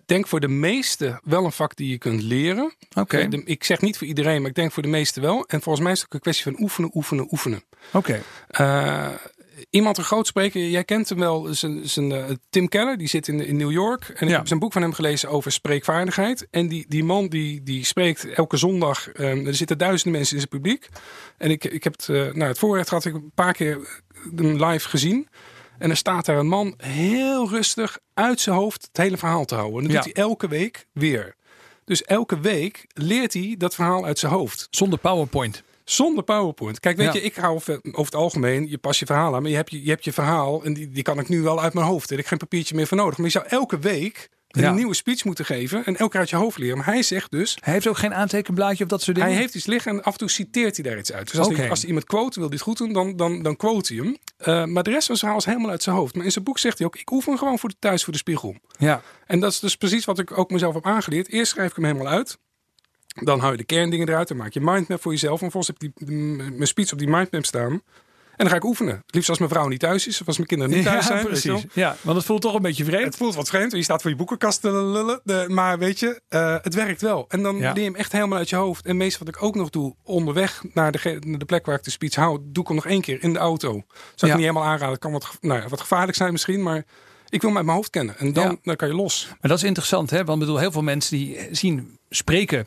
[0.05, 2.75] denk voor de meeste wel een vak die je kunt leren.
[2.95, 3.19] Oké.
[3.19, 5.45] Eh, ik zeg niet voor iedereen, maar ik denk voor de meeste wel.
[5.47, 7.63] En volgens mij is het ook een kwestie van oefenen, oefenen, oefenen.
[7.93, 8.23] Oké.
[8.49, 9.09] Eh,
[9.71, 13.47] iemand een groot spreker, jij kent hem wel, zijn, zijn, Tim Keller, die zit in,
[13.47, 14.09] in New York.
[14.09, 16.47] En ik heb zijn boek van hem gelezen over spreekvaardigheid.
[16.51, 20.47] En die, die man die, die spreekt elke zondag, um, er zitten duizenden mensen in
[20.49, 20.89] zijn publiek.
[21.39, 24.03] En ik, ik heb het, uh, nou, het voorrecht gehad, ik een paar keer
[24.37, 25.29] hem live gezien.
[25.79, 29.55] En er staat daar een man heel rustig uit zijn hoofd het hele verhaal te
[29.55, 29.79] houden.
[29.79, 31.35] En dat doet hij elke week weer.
[31.85, 34.67] Dus elke week leert hij dat verhaal uit zijn hoofd.
[34.71, 35.63] Zonder PowerPoint.
[35.85, 36.81] Zonder PowerPoint.
[36.81, 39.57] Kijk, weet je, ik hou over het algemeen, je pas je verhaal aan, maar je
[39.57, 41.87] hebt je, je, hebt je verhaal en die, die kan ik nu wel uit mijn
[41.87, 42.09] hoofd.
[42.09, 43.17] Daar heb ik geen papiertje meer voor nodig.
[43.17, 46.59] Maar je zou elke week een nieuwe speech moeten geven en elke uit je hoofd
[46.59, 46.77] leren.
[46.77, 47.59] Maar hij zegt dus...
[47.61, 49.33] Hij heeft ook geen aantekenblaadje of dat soort dingen?
[49.33, 51.31] Hij heeft iets liggen en af en toe citeert hij daar iets uit.
[51.31, 53.95] Dus als, hij, als hij iemand quote, wil dit goed doen, dan, dan, dan quote
[53.95, 54.17] hij hem.
[54.41, 56.15] Uh, maar de rest van zijn verhaal is helemaal uit zijn hoofd.
[56.15, 58.19] Maar in zijn boek zegt hij ook, ik oefen gewoon voor de, thuis voor de
[58.19, 58.57] spiegel.
[58.79, 59.03] Ja.
[59.27, 61.29] En dat is dus precies wat ik ook mezelf heb aangeleerd.
[61.29, 62.39] Eerst schrijf ik hem helemaal uit.
[63.15, 64.29] Dan hou je de kerndingen eruit.
[64.29, 65.43] Dan maak je mindmap voor jezelf.
[65.43, 66.17] En volgens heb ik die,
[66.53, 67.83] mijn speech op die mindmap staan.
[68.33, 69.03] En dan ga ik oefenen.
[69.07, 71.27] Liefst als mijn vrouw niet thuis is of als mijn kinderen niet thuis zijn.
[71.27, 71.65] precies.
[71.73, 73.05] Ja, want het voelt toch een beetje vreemd.
[73.05, 73.73] Het voelt wat vreemd.
[73.73, 75.21] Je staat voor je boekenkast te lullen.
[75.25, 77.25] De- maar weet je, eh, het werkt wel.
[77.29, 77.73] En dan Ja.
[77.73, 78.87] leer je hem echt helemaal uit je hoofd.
[78.87, 81.85] En meestal wat ik ook nog doe, onderweg naar de, naar de plek waar ik
[81.85, 83.71] de speech hou, doe ik hem nog één keer in de auto.
[83.71, 83.83] Zou
[84.15, 84.27] ik Ja.
[84.35, 84.89] niet helemaal aanraden.
[84.91, 86.85] Het kan wat, nou ja, wat gevaarlijk zijn misschien, maar
[87.29, 88.19] ik wil hem uit mijn hoofd kennen.
[88.19, 89.27] En dan, dan kan je los.
[89.29, 90.17] Maar dat is interessant, hè?
[90.25, 92.67] Want ik bedoel, heel veel mensen die zien spreken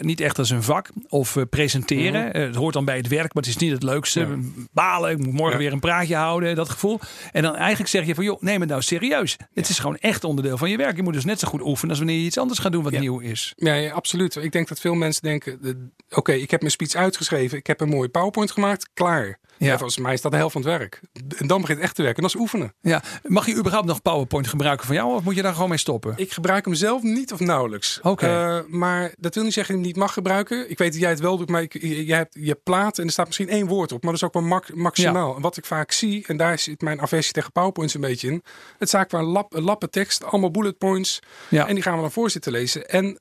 [0.00, 2.32] niet echt als een vak of eh, presenteren.
[2.34, 4.20] Eh, het hoort dan bij het werk, maar het is niet het leukste.
[4.20, 4.40] Mhm.
[4.40, 4.48] Ja.
[4.72, 5.58] Balen, ik moet morgen Ja.
[5.64, 7.00] weer een praatje houden, dat gevoel.
[7.32, 9.36] En dan eigenlijk zeg je van, joh, neem het nou serieus.
[9.54, 10.96] Het is gewoon echt onderdeel van je werk.
[10.96, 12.98] Je moet dus net zo goed oefenen als wanneer je iets anders gaat doen wat
[12.98, 13.52] nieuw is.
[13.56, 14.36] Ja, absoluut.
[14.36, 17.58] Ik denk dat veel mensen denken, de- oké, ik heb mijn speech uitgeschreven.
[17.58, 18.88] Ik heb een mooie PowerPoint gemaakt.
[18.94, 19.38] Klaar.
[19.58, 19.70] Ja.
[19.78, 21.00] Volgens mij is dat de helft van het werk.
[21.36, 22.22] En dan begint het echt te werken.
[22.22, 22.74] En dat is oefenen.
[22.80, 23.02] Ja.
[23.22, 26.12] Mag je überhaupt nog PowerPoint gebruiken van jou of moet je daar gewoon mee stoppen?
[26.16, 27.98] Ik gebruik hem zelf niet of nauwelijks.
[28.02, 28.26] Oké.
[28.26, 30.70] Eh, maar dat wil niet zeggen dat je hem niet mag gebruiken.
[30.70, 33.04] Ik weet dat jij het wel doet, maar ik, je, je hebt je plaat en
[33.04, 34.02] er staat misschien één woord op.
[34.02, 35.36] Maar dat is ook wel mak- maximaal.
[35.36, 38.42] En wat ik vaak zie, en daar zit mijn aversie tegen PowerPoints een beetje in.
[38.78, 41.20] Het zaak waar lap, lappen tekst, allemaal bullet points.
[41.48, 41.66] Ja.
[41.68, 42.88] En die gaan we dan voor zitten lezen.
[42.88, 43.18] En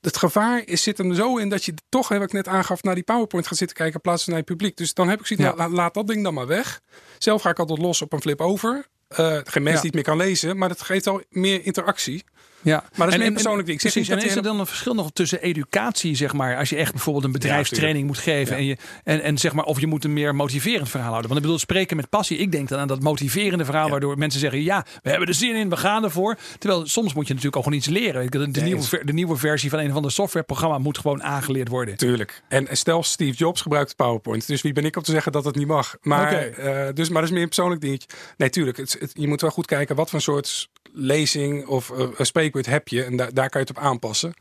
[0.00, 2.94] het gevaar is, zit hem zo in dat je toch, wat ik net aangaf, naar
[2.94, 4.76] die PowerPoint gaat zitten kijken in plaats van naar je publiek.
[4.76, 5.54] Dus dan heb ik zoiets, Ja.
[5.54, 6.80] nou, la- laat dat ding dan maar weg.
[7.18, 8.86] Zelf ga ik altijd los op een flip over.
[9.08, 9.70] Eh, geen mensen Ja.
[9.80, 12.24] die het meer kan lezen, maar dat geeft al meer interactie.
[12.64, 13.80] Ja, Maar dat is meer persoonlijk ding.
[13.80, 16.68] Ik zeg Precies, en is er dan een verschil nog tussen educatie, zeg maar, als
[16.70, 19.86] je echt bijvoorbeeld een bedrijfstraining moet geven en, je, en, en zeg maar, of je
[19.86, 21.28] moet een meer motiverend verhaal houden.
[21.28, 24.40] Want ik bedoel, spreken met passie, ik denk dan aan dat motiverende verhaal, waardoor mensen
[24.40, 26.36] zeggen, ja, we hebben er zin in, we gaan ervoor.
[26.58, 28.30] Terwijl soms moet je natuurlijk ook gewoon iets leren.
[28.30, 31.96] De, de, nieuwe, de nieuwe versie van een of ander softwareprogramma moet gewoon aangeleerd worden.
[31.96, 32.42] Tuurlijk.
[32.48, 34.46] En en stel Steve Jobs gebruikt PowerPoint.
[34.46, 35.96] Dus wie ben ik om te zeggen dat het niet mag?
[36.02, 36.36] Maar, Oké.
[36.36, 38.08] eh, dus, maar dat is meer een persoonlijk dingetje.
[38.36, 38.76] Nee, tuurlijk.
[38.76, 42.88] Het, het- je moet wel goed kijken wat voor soort lezing of een spreekwoord heb
[42.88, 43.02] je.
[43.04, 44.34] En da- daar kan je het op aanpassen.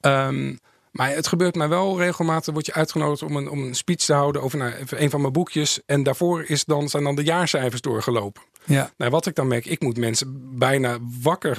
[0.00, 0.54] Ehm,
[0.90, 2.52] maar het gebeurt mij wel regelmatig.
[2.52, 5.32] Word je uitgenodigd om een, om een speech te houden over nou, een van mijn
[5.32, 5.80] boekjes.
[5.86, 8.42] En daarvoor is dan, zijn dan de jaarcijfers doorgelopen.
[8.64, 8.90] Ja.
[8.96, 11.56] Nou, wat ik dan merk, ik moet mensen bijna wakker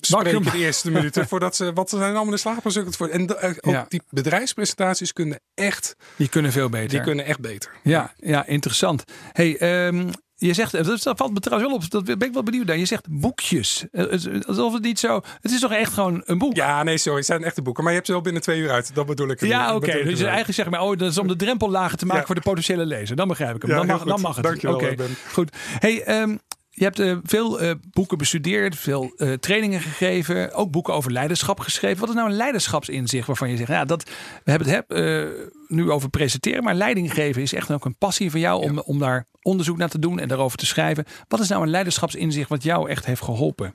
[0.00, 3.08] spreken de eerste minuten voordat ze wat ze zijn allemaal in slaap gezukkeld voor.
[3.08, 3.86] En eh, ook Ja.
[3.88, 6.88] die bedrijfspresentaties kunnen echt, Die kunnen veel beter.
[6.88, 7.70] die kunnen echt beter.
[7.82, 9.04] Ja, ja, interessant.
[9.32, 12.42] Hey, ehm, je zegt, dat, dat valt me trouwens wel op, dat ben ik wel
[12.42, 12.76] benieuwd naar.
[12.76, 13.84] Je zegt boekjes.
[13.92, 15.20] Eh, Alsof het niet zo.
[15.40, 16.56] Het is toch echt gewoon een boek?
[16.56, 18.70] Ja, nee, sorry, het zijn echte boeken, maar je hebt ze wel binnen twee uur
[18.70, 18.94] uit.
[18.94, 19.40] Dat bedoel ik.
[19.40, 19.90] Ja, oké.
[19.92, 22.26] Ik Dus eigenlijk zeg maar, oh, dat is om de drempel lager te maken Ja.
[22.26, 23.16] voor de potentiële lezer.
[23.16, 23.70] Dan begrijp ik hem.
[23.70, 24.44] Ja, dan, mag, dan mag het.
[24.44, 25.16] Dankjewel, Oké, Ben.
[25.32, 25.50] goed.
[25.78, 26.36] Hey, ehm,
[26.78, 31.60] je hebt eh, veel eh, boeken bestudeerd, veel eh, trainingen gegeven, ook boeken over leiderschap
[31.60, 32.00] geschreven.
[32.00, 34.02] Wat is nou een leiderschapsinzicht waarvan je zegt, ja, dat
[34.44, 34.98] we hebben het heb,
[35.66, 38.98] nu over presenteren, maar leiding geven is echt ook een passie van jou om, om
[38.98, 41.04] daar onderzoek naar te doen en daarover te schrijven.
[41.28, 43.70] Wat is nou een leiderschapsinzicht wat jou echt heeft geholpen?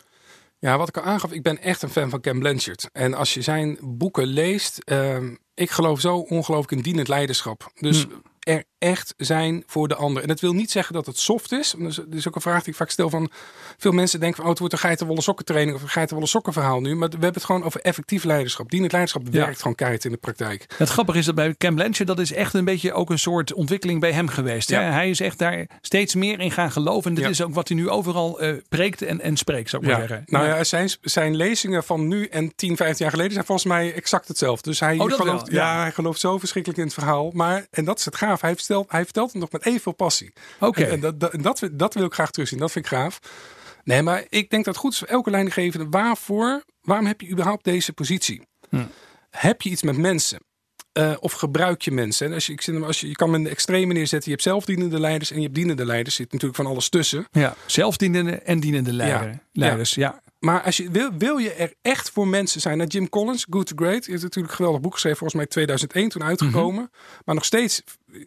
[0.59, 2.89] Ja, wat ik al aangaf, ik ben echt een fan van Ken Blanchard.
[2.91, 7.71] En als je zijn boeken leest, ehm, ik geloof zo ongelooflijk in dienend leiderschap.
[7.79, 8.05] Dus
[8.39, 10.21] er echt zijn voor de ander.
[10.21, 11.73] En dat wil niet zeggen dat het soft is.
[11.77, 13.31] Dus, dat is ook een vraag die ik vaak stel van...
[13.77, 15.75] Veel mensen denken van, oh, het wordt een geitenwolle sokken training...
[15.75, 16.95] of een geitenwolle sokken verhaal nu.
[16.95, 18.69] Maar we hebben het gewoon over effectief leiderschap.
[18.69, 19.31] Dienend leiderschap Ja.
[19.45, 20.65] werkt gewoon keihard in de praktijk.
[20.77, 23.53] Het grappige is dat bij Cam Blanchard, dat is echt een beetje ook een soort
[23.53, 24.69] ontwikkeling bij hem geweest.
[24.69, 24.77] Hè?
[24.77, 27.09] Hij is echt daar steeds meer in gaan geloven.
[27.09, 27.29] En dit Ja.
[27.29, 30.23] is ook wat hij nu overal eh, preekt en, en spreekt, zou ik maar zeggen.
[30.25, 33.93] Nou ja, zijn, zijn lezingen van nu en 10, 15 jaar geleden zijn volgens mij
[33.93, 34.69] exact hetzelfde.
[34.69, 35.73] Dus hij, Oh, dat gelooft, ja.
[35.73, 35.81] ja.
[35.81, 37.31] hij gelooft zo verschrikkelijk in het verhaal.
[37.33, 40.33] Maar, en dat is het gaaf, hij vertelt, hij vertelt het nog met evenveel passie.
[40.59, 40.83] Oké.
[40.83, 43.19] En, en dat, dat, en dat, dat wil ik graag terugzien, dat vind ik gaaf.
[43.83, 45.87] Nee, maar ik denk dat het goed is voor elke leidinggevende.
[45.89, 48.41] Waarvoor, waarom heb je überhaupt deze positie?
[48.69, 48.83] Hm.
[49.29, 50.39] Heb je iets met mensen?
[50.91, 52.27] Eh, of gebruik je mensen?
[52.27, 54.23] En als je, ik zit, als je, je kan met een extreme neerzetten.
[54.23, 56.15] Je hebt zelfdienende leiders en je hebt dienende leiders.
[56.17, 57.27] Er zit natuurlijk van alles tussen.
[57.31, 59.39] Ja, zelfdienende en dienende leider, Ja.
[59.51, 59.93] leiders.
[59.95, 60.21] Ja.
[60.39, 62.77] Maar als je, wil, wil je er echt voor mensen zijn?
[62.77, 65.17] Nou, Jim Collins, Good to Great, is natuurlijk een geweldig boek geschreven.
[65.17, 66.89] Volgens mij 2001 toen uitgekomen.
[67.25, 67.83] Maar nog steeds,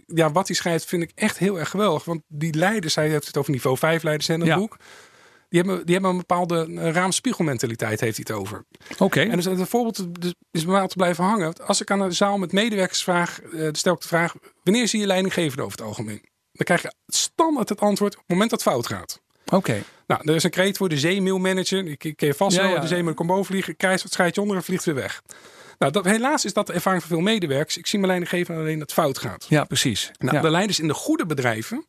[0.07, 2.05] ja, wat hij schrijft vind ik echt heel erg geweldig.
[2.05, 4.57] Want die leiders, hij heeft het over niveau 5 leiders in het Ja.
[4.59, 4.77] boek.
[5.49, 8.65] Die hebben, die hebben een bepaalde raamspiegelmentaliteit, heeft hij het over.
[8.99, 9.21] Oké.
[9.21, 11.67] En dus het voorbeeld dus is bij mij te blijven hangen.
[11.67, 15.01] Als ik aan een zaal met medewerkers vraag, eh, stel ik de vraag: wanneer zie
[15.01, 16.21] je leidinggevende over het algemeen?
[16.53, 19.21] Dan krijg je standaard het antwoord op het moment dat het fout gaat.
[19.53, 19.83] Oké.
[20.07, 21.85] Nou, er is een kreet voor de zeemailmanager.
[21.85, 22.71] Die ken je vast Ja, wel.
[22.71, 22.81] ja.
[22.81, 25.23] De zeemail komt boven vliegen, krijgt het schijtje onder en vliegt weer weg.
[25.79, 27.77] Nou, dat, helaas is dat de ervaring van veel medewerkers.
[27.77, 29.47] Ik zie mijn leidinggevende alleen dat het fout gaat.
[29.49, 30.11] Ja, precies.
[30.19, 30.43] Nou, ja.
[30.43, 31.87] De leiders in de goede bedrijven,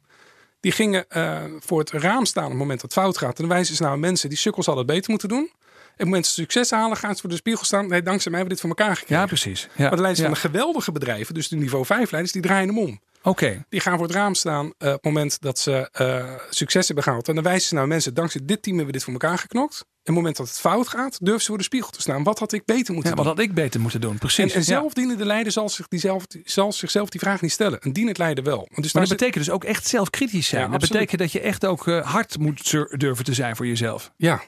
[0.60, 3.38] die gingen eh, voor het raam staan op het moment dat het fout gaat.
[3.38, 5.52] En dan wijzen ze naar mensen die sukkels hadden het beter moeten doen.
[5.98, 7.88] Het moment dat ze succes halen, gaan ze voor de spiegel staan.
[7.88, 9.22] Nee, dankzij mij hebben we dit voor elkaar gekregen.
[9.22, 9.62] Ja, precies.
[9.62, 9.70] Ja.
[9.82, 10.24] Maar de leiders Ja.
[10.26, 13.00] van de geweldige bedrijven, dus de niveau 5 leiders, die draaien hem om.
[13.24, 13.66] Oké.
[13.70, 17.04] Die gaan voor het raam staan eh, op het moment dat ze eh, succes hebben
[17.04, 17.28] gehaald.
[17.28, 19.74] En dan wijzen ze naar mensen, dankzij dit team hebben we dit voor elkaar geknokt.
[19.80, 22.24] En op het moment dat het fout gaat, durven ze voor de spiegel te staan.
[22.24, 23.26] Wat had ik beter moeten Ja, doen?
[23.26, 24.18] wat had ik beter moeten doen?
[24.18, 24.38] Precies.
[24.44, 24.64] En, en Ja.
[24.66, 27.80] zelf dienende leider zal, zich die zelf, zal zichzelf die vraag niet stellen.
[27.82, 28.58] Een dienend leider wel.
[28.58, 30.64] Want Dus Maar dat zit- betekent dus ook echt zelfkritisch zijn.
[30.64, 34.12] Ja, dat betekent dat je echt ook eh, hard moet durven te zijn voor jezelf.
[34.18, 34.42] Ja,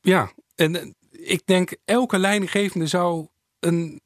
[0.00, 0.30] ja.
[0.54, 3.26] En eh, ik denk elke leidinggevende zou
[3.60, 4.00] een,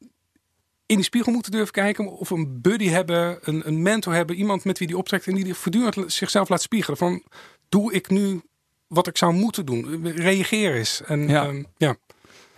[0.87, 2.11] in die spiegel moeten durven kijken.
[2.19, 4.37] Of een buddy hebben, een, een mentor hebben.
[4.37, 6.99] Iemand met wie die optrekt en die voortdurend zichzelf laat spiegelen.
[6.99, 7.23] Van,
[7.69, 8.43] doe ik nu
[8.87, 10.07] wat ik zou moeten doen?
[10.17, 11.03] Reageer eens.
[11.03, 11.43] En, Ja.
[11.45, 11.63] ja.
[11.77, 11.97] ja.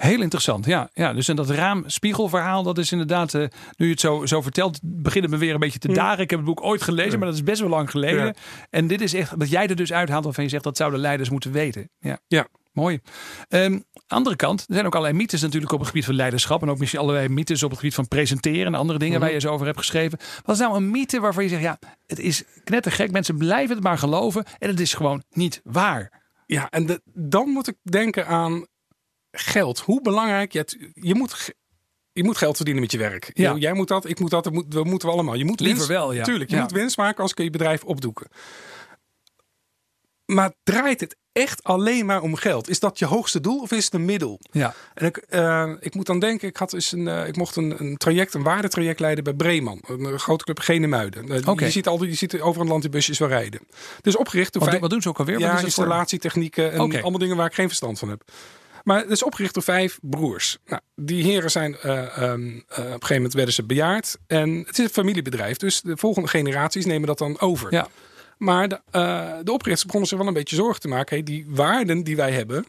[0.01, 0.91] Heel interessant, ja.
[0.93, 3.41] ja dus en dat raam-spiegelverhaal, dat is inderdaad, eh,
[3.77, 6.23] nu je het zo, zo vertelt, begint het me weer een beetje te dagen.
[6.23, 8.25] Ik heb het boek ooit gelezen, maar dat is best wel lang geleden.
[8.25, 8.35] Ja.
[8.71, 11.31] En dit is echt, dat jij er dus uithaalt waarvan je zegt, dat zouden leiders
[11.31, 11.91] moeten weten.
[11.99, 12.49] Ja, Ja.
[12.73, 13.01] Mooi.
[13.49, 16.63] Ehm andere kant, er zijn ook allerlei mythes natuurlijk op het gebied van leiderschap.
[16.63, 19.25] En ook misschien allerlei mythes op het gebied van presenteren en andere dingen Mhm.
[19.25, 20.19] waar je zo over hebt geschreven.
[20.45, 23.11] Wat is nou een mythe waarvan je zegt, ja, het is knettergek.
[23.11, 26.23] Mensen blijven het maar geloven en het is gewoon niet waar.
[26.47, 28.67] Ja, en de- dan moet ik denken aan
[29.31, 29.81] geld.
[29.81, 31.55] Hoe belangrijk je het, je moet.
[32.13, 33.31] Je moet geld verdienen met je werk.
[33.33, 33.55] Ja.
[33.55, 35.35] Jij moet dat, ik moet dat, dat moeten we allemaal.
[35.35, 36.25] Je moet Liever winst, wel, ja.
[36.25, 36.63] Tuurlijk, je Ja.
[36.63, 38.27] moet winst maken, als kun je bedrijf opdoeken.
[40.27, 42.69] Maar draait het echt alleen maar om geld?
[42.69, 44.41] Is dat je hoogste doel of is het een middel?
[44.51, 47.57] Ja, En ik, eh, ik moet dan denken, ik, had eens een, eh, ik mocht
[47.57, 49.83] een, een traject, een waardetraject leiden bij Breeman.
[49.87, 51.27] Een, grote club Genemuiden.
[51.33, 51.65] Uh, Oké.
[51.65, 53.61] Je ziet al die, je ziet over het land die busjes wel rijden.
[54.01, 55.35] Dus opgericht door wat, vijf- wat doen ze ook alweer?
[55.35, 57.01] Wat ja, is installatietechnieken en Oké.
[57.01, 58.23] allemaal dingen waar ik geen verstand van heb.
[58.85, 60.59] Maar het is opgericht door vijf broers.
[60.67, 64.17] Nou, die heren zijn eh, op een gegeven moment werden ze bejaard.
[64.27, 65.57] En het is een familiebedrijf.
[65.57, 67.73] Dus de volgende generaties nemen dat dan over.
[67.75, 67.89] Ja.
[68.41, 71.17] Maar de, eh, de oprichters begonnen zich wel een beetje zorgen te maken.
[71.17, 72.65] Hey, die waarden die wij hebben,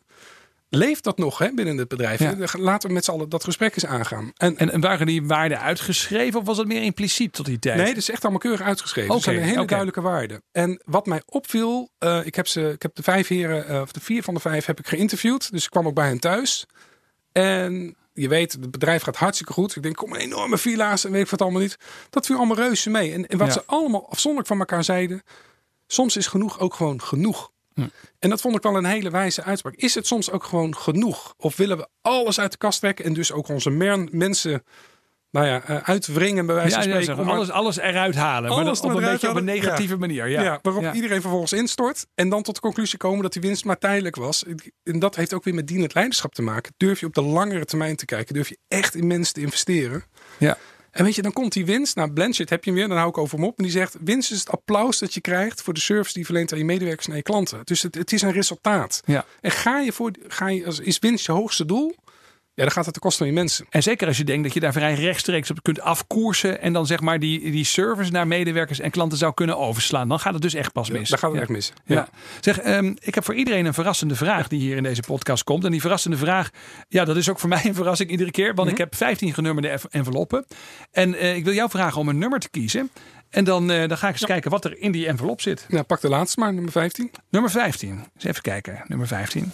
[0.69, 2.19] leeft dat nog hè, binnen het bedrijf?
[2.19, 2.35] Ja.
[2.51, 4.31] Laten we met z'n allen dat gesprek eens aangaan.
[4.37, 7.77] En, En, en waren die waarden uitgeschreven of was het meer impliciet tot die tijd?
[7.77, 9.15] Nee, dat is echt allemaal keurig uitgeschreven.
[9.15, 10.41] Oké, dat zijn hele duidelijke waarden.
[10.51, 13.91] En wat mij opviel, eh, ik, heb ze, ik heb de vijf heren, eh, of
[13.91, 15.51] de vier van de vijf heb ik geïnterviewd.
[15.51, 16.65] Dus ik kwam ook bij hen thuis.
[17.31, 19.75] En je weet, het bedrijf gaat hartstikke goed.
[19.75, 21.77] Ik denk, kom een enorme villa's en weet ik wat allemaal niet.
[22.09, 23.13] Dat viel allemaal reuze mee.
[23.13, 23.53] En, en wat Ja.
[23.53, 25.21] ze allemaal afzonderlijk van elkaar zeiden.
[25.91, 27.51] Soms is genoeg ook gewoon genoeg.
[27.73, 27.87] Hm.
[28.19, 29.75] En dat vond ik wel een hele wijze uitspraak.
[29.75, 31.33] Is het soms ook gewoon genoeg?
[31.37, 34.63] Of willen we alles uit de kast trekken en dus ook onze mer- mensen
[35.31, 37.25] nou ja, eh, uitwringen bij wijze ja, van ja, spreken?
[37.25, 38.49] maar- alles, alles eruit halen.
[38.49, 39.99] maar dan op een beetje op een negatieve Ja.
[39.99, 40.27] manier.
[40.29, 40.93] Ja, Ja, waarop Ja.
[40.93, 42.07] iedereen vervolgens instort.
[42.15, 44.43] En dan tot de conclusie komen dat die winst maar tijdelijk was.
[44.83, 46.73] En dat heeft ook weer met dienend leiderschap te maken.
[46.77, 48.33] Durf je op de langere termijn te kijken?
[48.33, 50.03] Durf je echt in mensen te investeren?
[50.37, 50.57] Ja.
[50.91, 51.95] En weet je, dan komt die winst.
[51.95, 53.57] Nou, Blanchett heb je hem weer, dan hou ik over hem op.
[53.57, 56.25] En die zegt, winst is het applaus dat je krijgt voor de service die je
[56.25, 57.61] verleent aan je medewerkers en aan je klanten.
[57.63, 59.01] Dus het, het is een resultaat.
[59.05, 59.25] Ja.
[59.41, 61.95] En ga je voor, ga je, als, is winst je hoogste doel?
[62.53, 63.65] Ja, dan gaat het ten koste van je mensen.
[63.69, 66.61] En zeker als je denkt dat je daar vrij rechtstreeks op kunt afkoersen.
[66.61, 70.07] En dan zeg maar die, die service naar medewerkers en klanten zou kunnen overslaan.
[70.07, 71.09] Dan gaat het dus echt pas mis.
[71.09, 71.41] Daar gaat het Ja.
[71.43, 71.73] echt mis.
[71.85, 72.09] Ja.
[72.39, 75.65] Zeg, ehm, ik heb voor iedereen een verrassende vraag die hier in deze podcast komt.
[75.65, 76.49] En die verrassende vraag,
[76.87, 78.53] ja, dat is ook voor mij een verrassing iedere keer.
[78.55, 80.45] Want ik heb 15 genummerde env- enveloppen.
[80.91, 82.89] En eh, ik wil jou vragen om een nummer te kiezen.
[83.29, 85.65] En dan, eh, dan ga ik eens kijken wat er in die envelop zit.
[85.69, 87.11] Nou, pak de laatste maar, nummer 15.
[87.29, 88.03] Nummer 15.
[88.15, 88.83] Eens even kijken.
[88.87, 89.51] Nummer 15.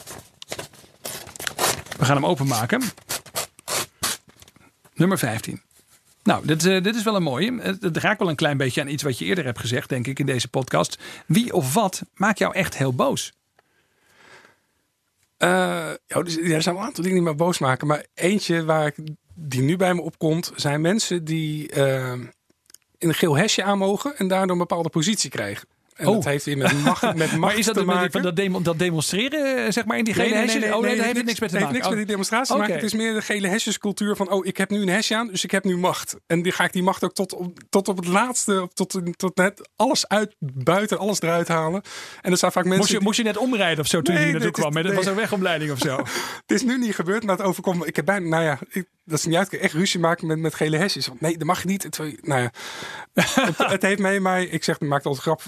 [1.97, 2.81] We gaan hem openmaken.
[4.93, 5.61] Nummer 15.
[6.23, 7.61] Nou, dit, eh, dit is wel een mooie.
[7.61, 10.19] Het, raakt wel een klein beetje aan iets wat je eerder hebt gezegd, denk ik,
[10.19, 10.97] in deze podcast.
[11.25, 13.33] Wie of wat maakt jou echt heel boos?
[15.37, 15.49] Eh,
[16.07, 17.87] ja, dus, er zijn een aantal dingen die me boos maken.
[17.87, 18.95] Maar eentje waar ik,
[19.33, 22.11] die nu bij me opkomt, zijn mensen die eh,
[22.97, 25.67] in een geel hesje aan mogen en daardoor een bepaalde positie krijgen.
[25.97, 26.13] En Oh.
[26.13, 28.11] dat heeft met macht, met macht Maar is dat te met maken.
[28.11, 30.63] van dat, demo- dat demonstreren, eh, zeg maar, in die gele hesjes?
[30.71, 31.73] oh nee, daar heeft het niks mee te heeft maken.
[31.73, 32.61] niks met die demonstratie te Oké.
[32.61, 32.75] maken.
[32.75, 35.43] Het is meer de gele hesjescultuur van, oh, ik heb nu een hesje aan, dus
[35.43, 36.15] ik heb nu macht.
[36.27, 39.35] En die ga ik die macht ook tot, op- tot op het laatste, tot, tot
[39.35, 41.81] net alles uit, buiten, alles eruit halen.
[42.21, 44.13] En er zijn vaak mensen Moest je, die- moest je net omrijden of zo toen
[44.13, 44.73] Nee, je hier naartoe kwam?
[44.73, 44.93] Dat nee.
[44.95, 45.95] was een wegomleiding of zo.
[46.47, 47.87] Het is nu niet gebeurd, maar het overkomt.
[47.87, 49.57] Ik heb bijna, nou ja, ik, dat is niet uit.
[49.57, 51.07] Echt ruzie maken met, met gele hesjes.
[51.07, 51.83] Want nee, dat mag niet.
[51.83, 52.51] Het, nou ja,
[53.73, 54.45] het, heeft mee mij.
[54.45, 55.41] Ik zeg, maakt altijd grap.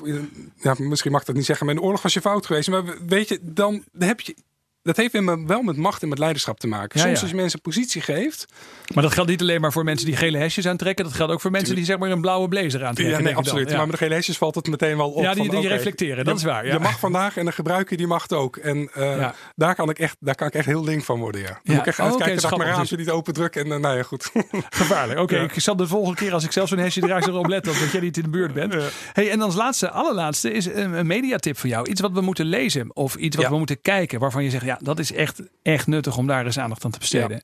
[0.55, 1.65] Ja, misschien mag ik dat niet zeggen.
[1.65, 2.69] Maar in de oorlog was je fout geweest.
[2.69, 4.35] Maar weet je, dan heb je.
[4.81, 6.99] Dat heeft weer wel met macht en met leiderschap te maken.
[6.99, 7.21] Ja, Soms ja.
[7.21, 8.45] als je mensen positie geeft.
[8.93, 11.05] Maar dat geldt niet alleen maar voor mensen die gele hesjes aantrekken.
[11.05, 13.17] Dat geldt ook voor mensen die zeg maar een blauwe blazer aantrekken.
[13.17, 13.69] Ja, nee, absoluut.
[13.71, 15.23] Maar met de gele hesjes valt het meteen wel op.
[15.23, 16.65] Ja, die- van, die reflecteren, dat is waar.
[16.65, 18.57] Je mag vandaag en dan gebruik je die macht ook.
[18.57, 21.41] En eh, daar, kan ik echt, daar kan ik echt heel link van worden.
[21.41, 21.47] Ja.
[21.47, 23.55] Dan moet ik echt Oh, oké, uitkijken dat ik mijn raampje niet open druk.
[23.55, 24.31] En eh, nou ja, goed.
[24.69, 25.19] Gevaarlijk.
[25.19, 27.91] Oké, ik zal de volgende keer als ik zelf zo'n hesje draag erop letten dat
[27.91, 28.75] jij niet in de buurt bent.
[29.13, 31.89] Hey, en dan als laatste, allerlaatste is een, een mediatip voor jou.
[31.89, 34.79] Iets wat we moeten lezen of iets wat we moeten kijken waarvan je zegt, ja,
[34.81, 37.43] dat is echt, echt nuttig om daar eens aandacht aan te besteden.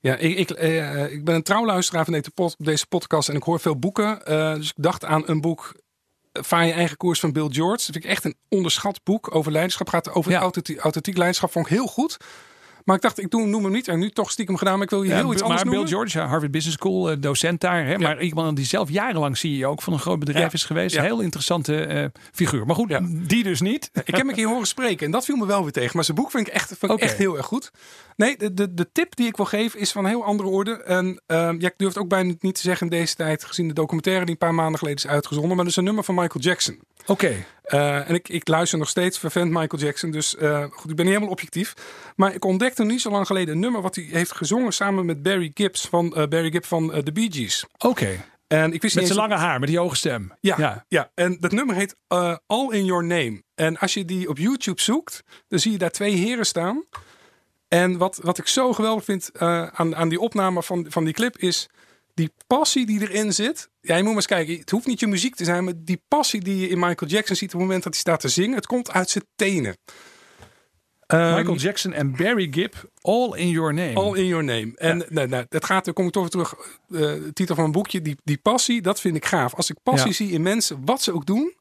[0.00, 3.42] Ja, ik, ik, eh, ik ben een trouwluisteraar van deze, pod, deze podcast en ik
[3.42, 4.26] hoor veel boeken.
[4.26, 5.74] Eh, dus ik dacht aan een boek
[6.42, 7.76] Vaar je eigen koers van Bill George.
[7.76, 9.88] Dat vind ik echt een onderschat boek over leiderschap.
[9.88, 10.40] Gaat over Ja.
[10.40, 11.52] authentiek, authentiek leiderschap.
[11.52, 12.16] Vond ik heel goed.
[12.86, 13.88] Maar ik dacht, ik doe, noem hem niet.
[13.88, 14.74] En nu toch stiekem gedaan.
[14.74, 15.92] Maar ik wil je Ja, heel iets maar anders Bill noemen.
[15.92, 17.86] George, Harvard Business School, eh, docent daar.
[17.86, 20.52] Hè, Maar iemand die zelf jarenlang CEO ook van een groot bedrijf Ja.
[20.52, 20.98] is geweest.
[21.00, 22.66] Heel interessante eh, ik.
[22.66, 23.00] Maar goed, Ja.
[23.04, 23.90] die dus niet.
[23.92, 25.90] Ik heb hem een keer horen spreken en dat viel me wel weer tegen.
[25.94, 27.02] Maar zijn boek vind ik echt, vind ik Oké.
[27.04, 27.70] echt heel erg goed.
[28.16, 30.82] Nee, de, de, de tip die ik wil geven is van een heel andere orde.
[30.82, 33.68] En ehm, ja, ik durf het ook bijna niet te zeggen in deze tijd, gezien
[33.68, 35.48] de documentaire die een paar maanden geleden is uitgezonden.
[35.56, 36.80] Maar dat is een nummer van Michael Jackson.
[37.06, 40.10] Oké, Eh, en ik, ik luister nog steeds vervent Michael Jackson.
[40.10, 41.74] Dus eh, goed, ik ben niet helemaal objectief.
[42.16, 45.22] Maar ik ontdekte niet zo lang geleden een nummer wat hij heeft gezongen samen met
[45.22, 47.64] Barry Gibbs van eh, Barry Gibb van The Bee Gees.
[47.78, 48.24] oké.
[48.46, 50.32] En ik wist Met zijn lange haar, met die hoge stem.
[50.40, 51.10] ja, ja.
[51.14, 51.96] en dat nummer heet
[52.46, 53.42] All in Your Name.
[53.54, 56.84] En als je die op YouTube zoekt, dan zie je daar twee heren staan.
[57.76, 61.14] En wat, wat ik zo geweldig vind eh, aan, aan die opname van, van die
[61.14, 61.68] clip is
[62.14, 63.68] die passie die erin zit.
[63.80, 64.58] Ja, je moet maar eens kijken.
[64.58, 67.36] Het hoeft niet je muziek te zijn, maar die passie die je in Michael Jackson
[67.36, 69.76] ziet op het moment dat hij staat te zingen, het komt uit zijn tenen.
[71.06, 73.94] Ehm, Michael Jackson en Barry Gibb, All in Your Name.
[73.94, 74.72] All in your name.
[74.76, 76.54] En nou, nou, dat gaat, daar kom ik toch weer terug.
[76.90, 78.02] eh, titel van mijn boekje.
[78.02, 79.54] Die, die passie, dat vind ik gaaf.
[79.54, 80.14] Als ik passie Ja.
[80.14, 81.54] zie in mensen, wat ze ook doen.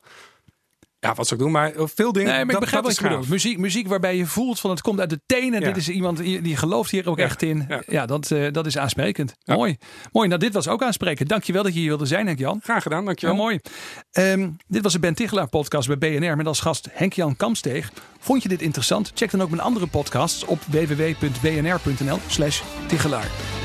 [1.06, 2.30] Ja, wat ze ook doen, maar veel dingen.
[2.30, 3.30] Nee, maar ik dat, begrijp dat wat je bedoelt.
[3.30, 5.60] Muziek, muziek waarbij je voelt van het komt uit de tenen.
[5.60, 5.68] Ja.
[5.68, 7.66] Dit is iemand die, gelooft hier ook Ja, echt in.
[7.68, 8.06] Ja, ja.
[8.06, 9.34] dat, eh, dat is aansprekend.
[9.46, 9.78] Mooi.
[10.12, 10.28] Mooi.
[10.28, 11.30] Nou, dit was ook aansprekend.
[11.30, 12.60] Dankjewel dat je hier wilde zijn, Henk-Jan.
[12.64, 13.36] Graag gedaan, dankjewel.
[13.36, 13.60] mooi.
[14.12, 17.92] Ehm, dit was de Ben Tichelaar podcast bij BNR met als gast Henk-Jan Kamsteeg.
[18.20, 19.12] Vond je dit interessant?
[19.16, 23.65] Check dan ook mijn andere podcasts op www.bnr.nl slash Tichelaar.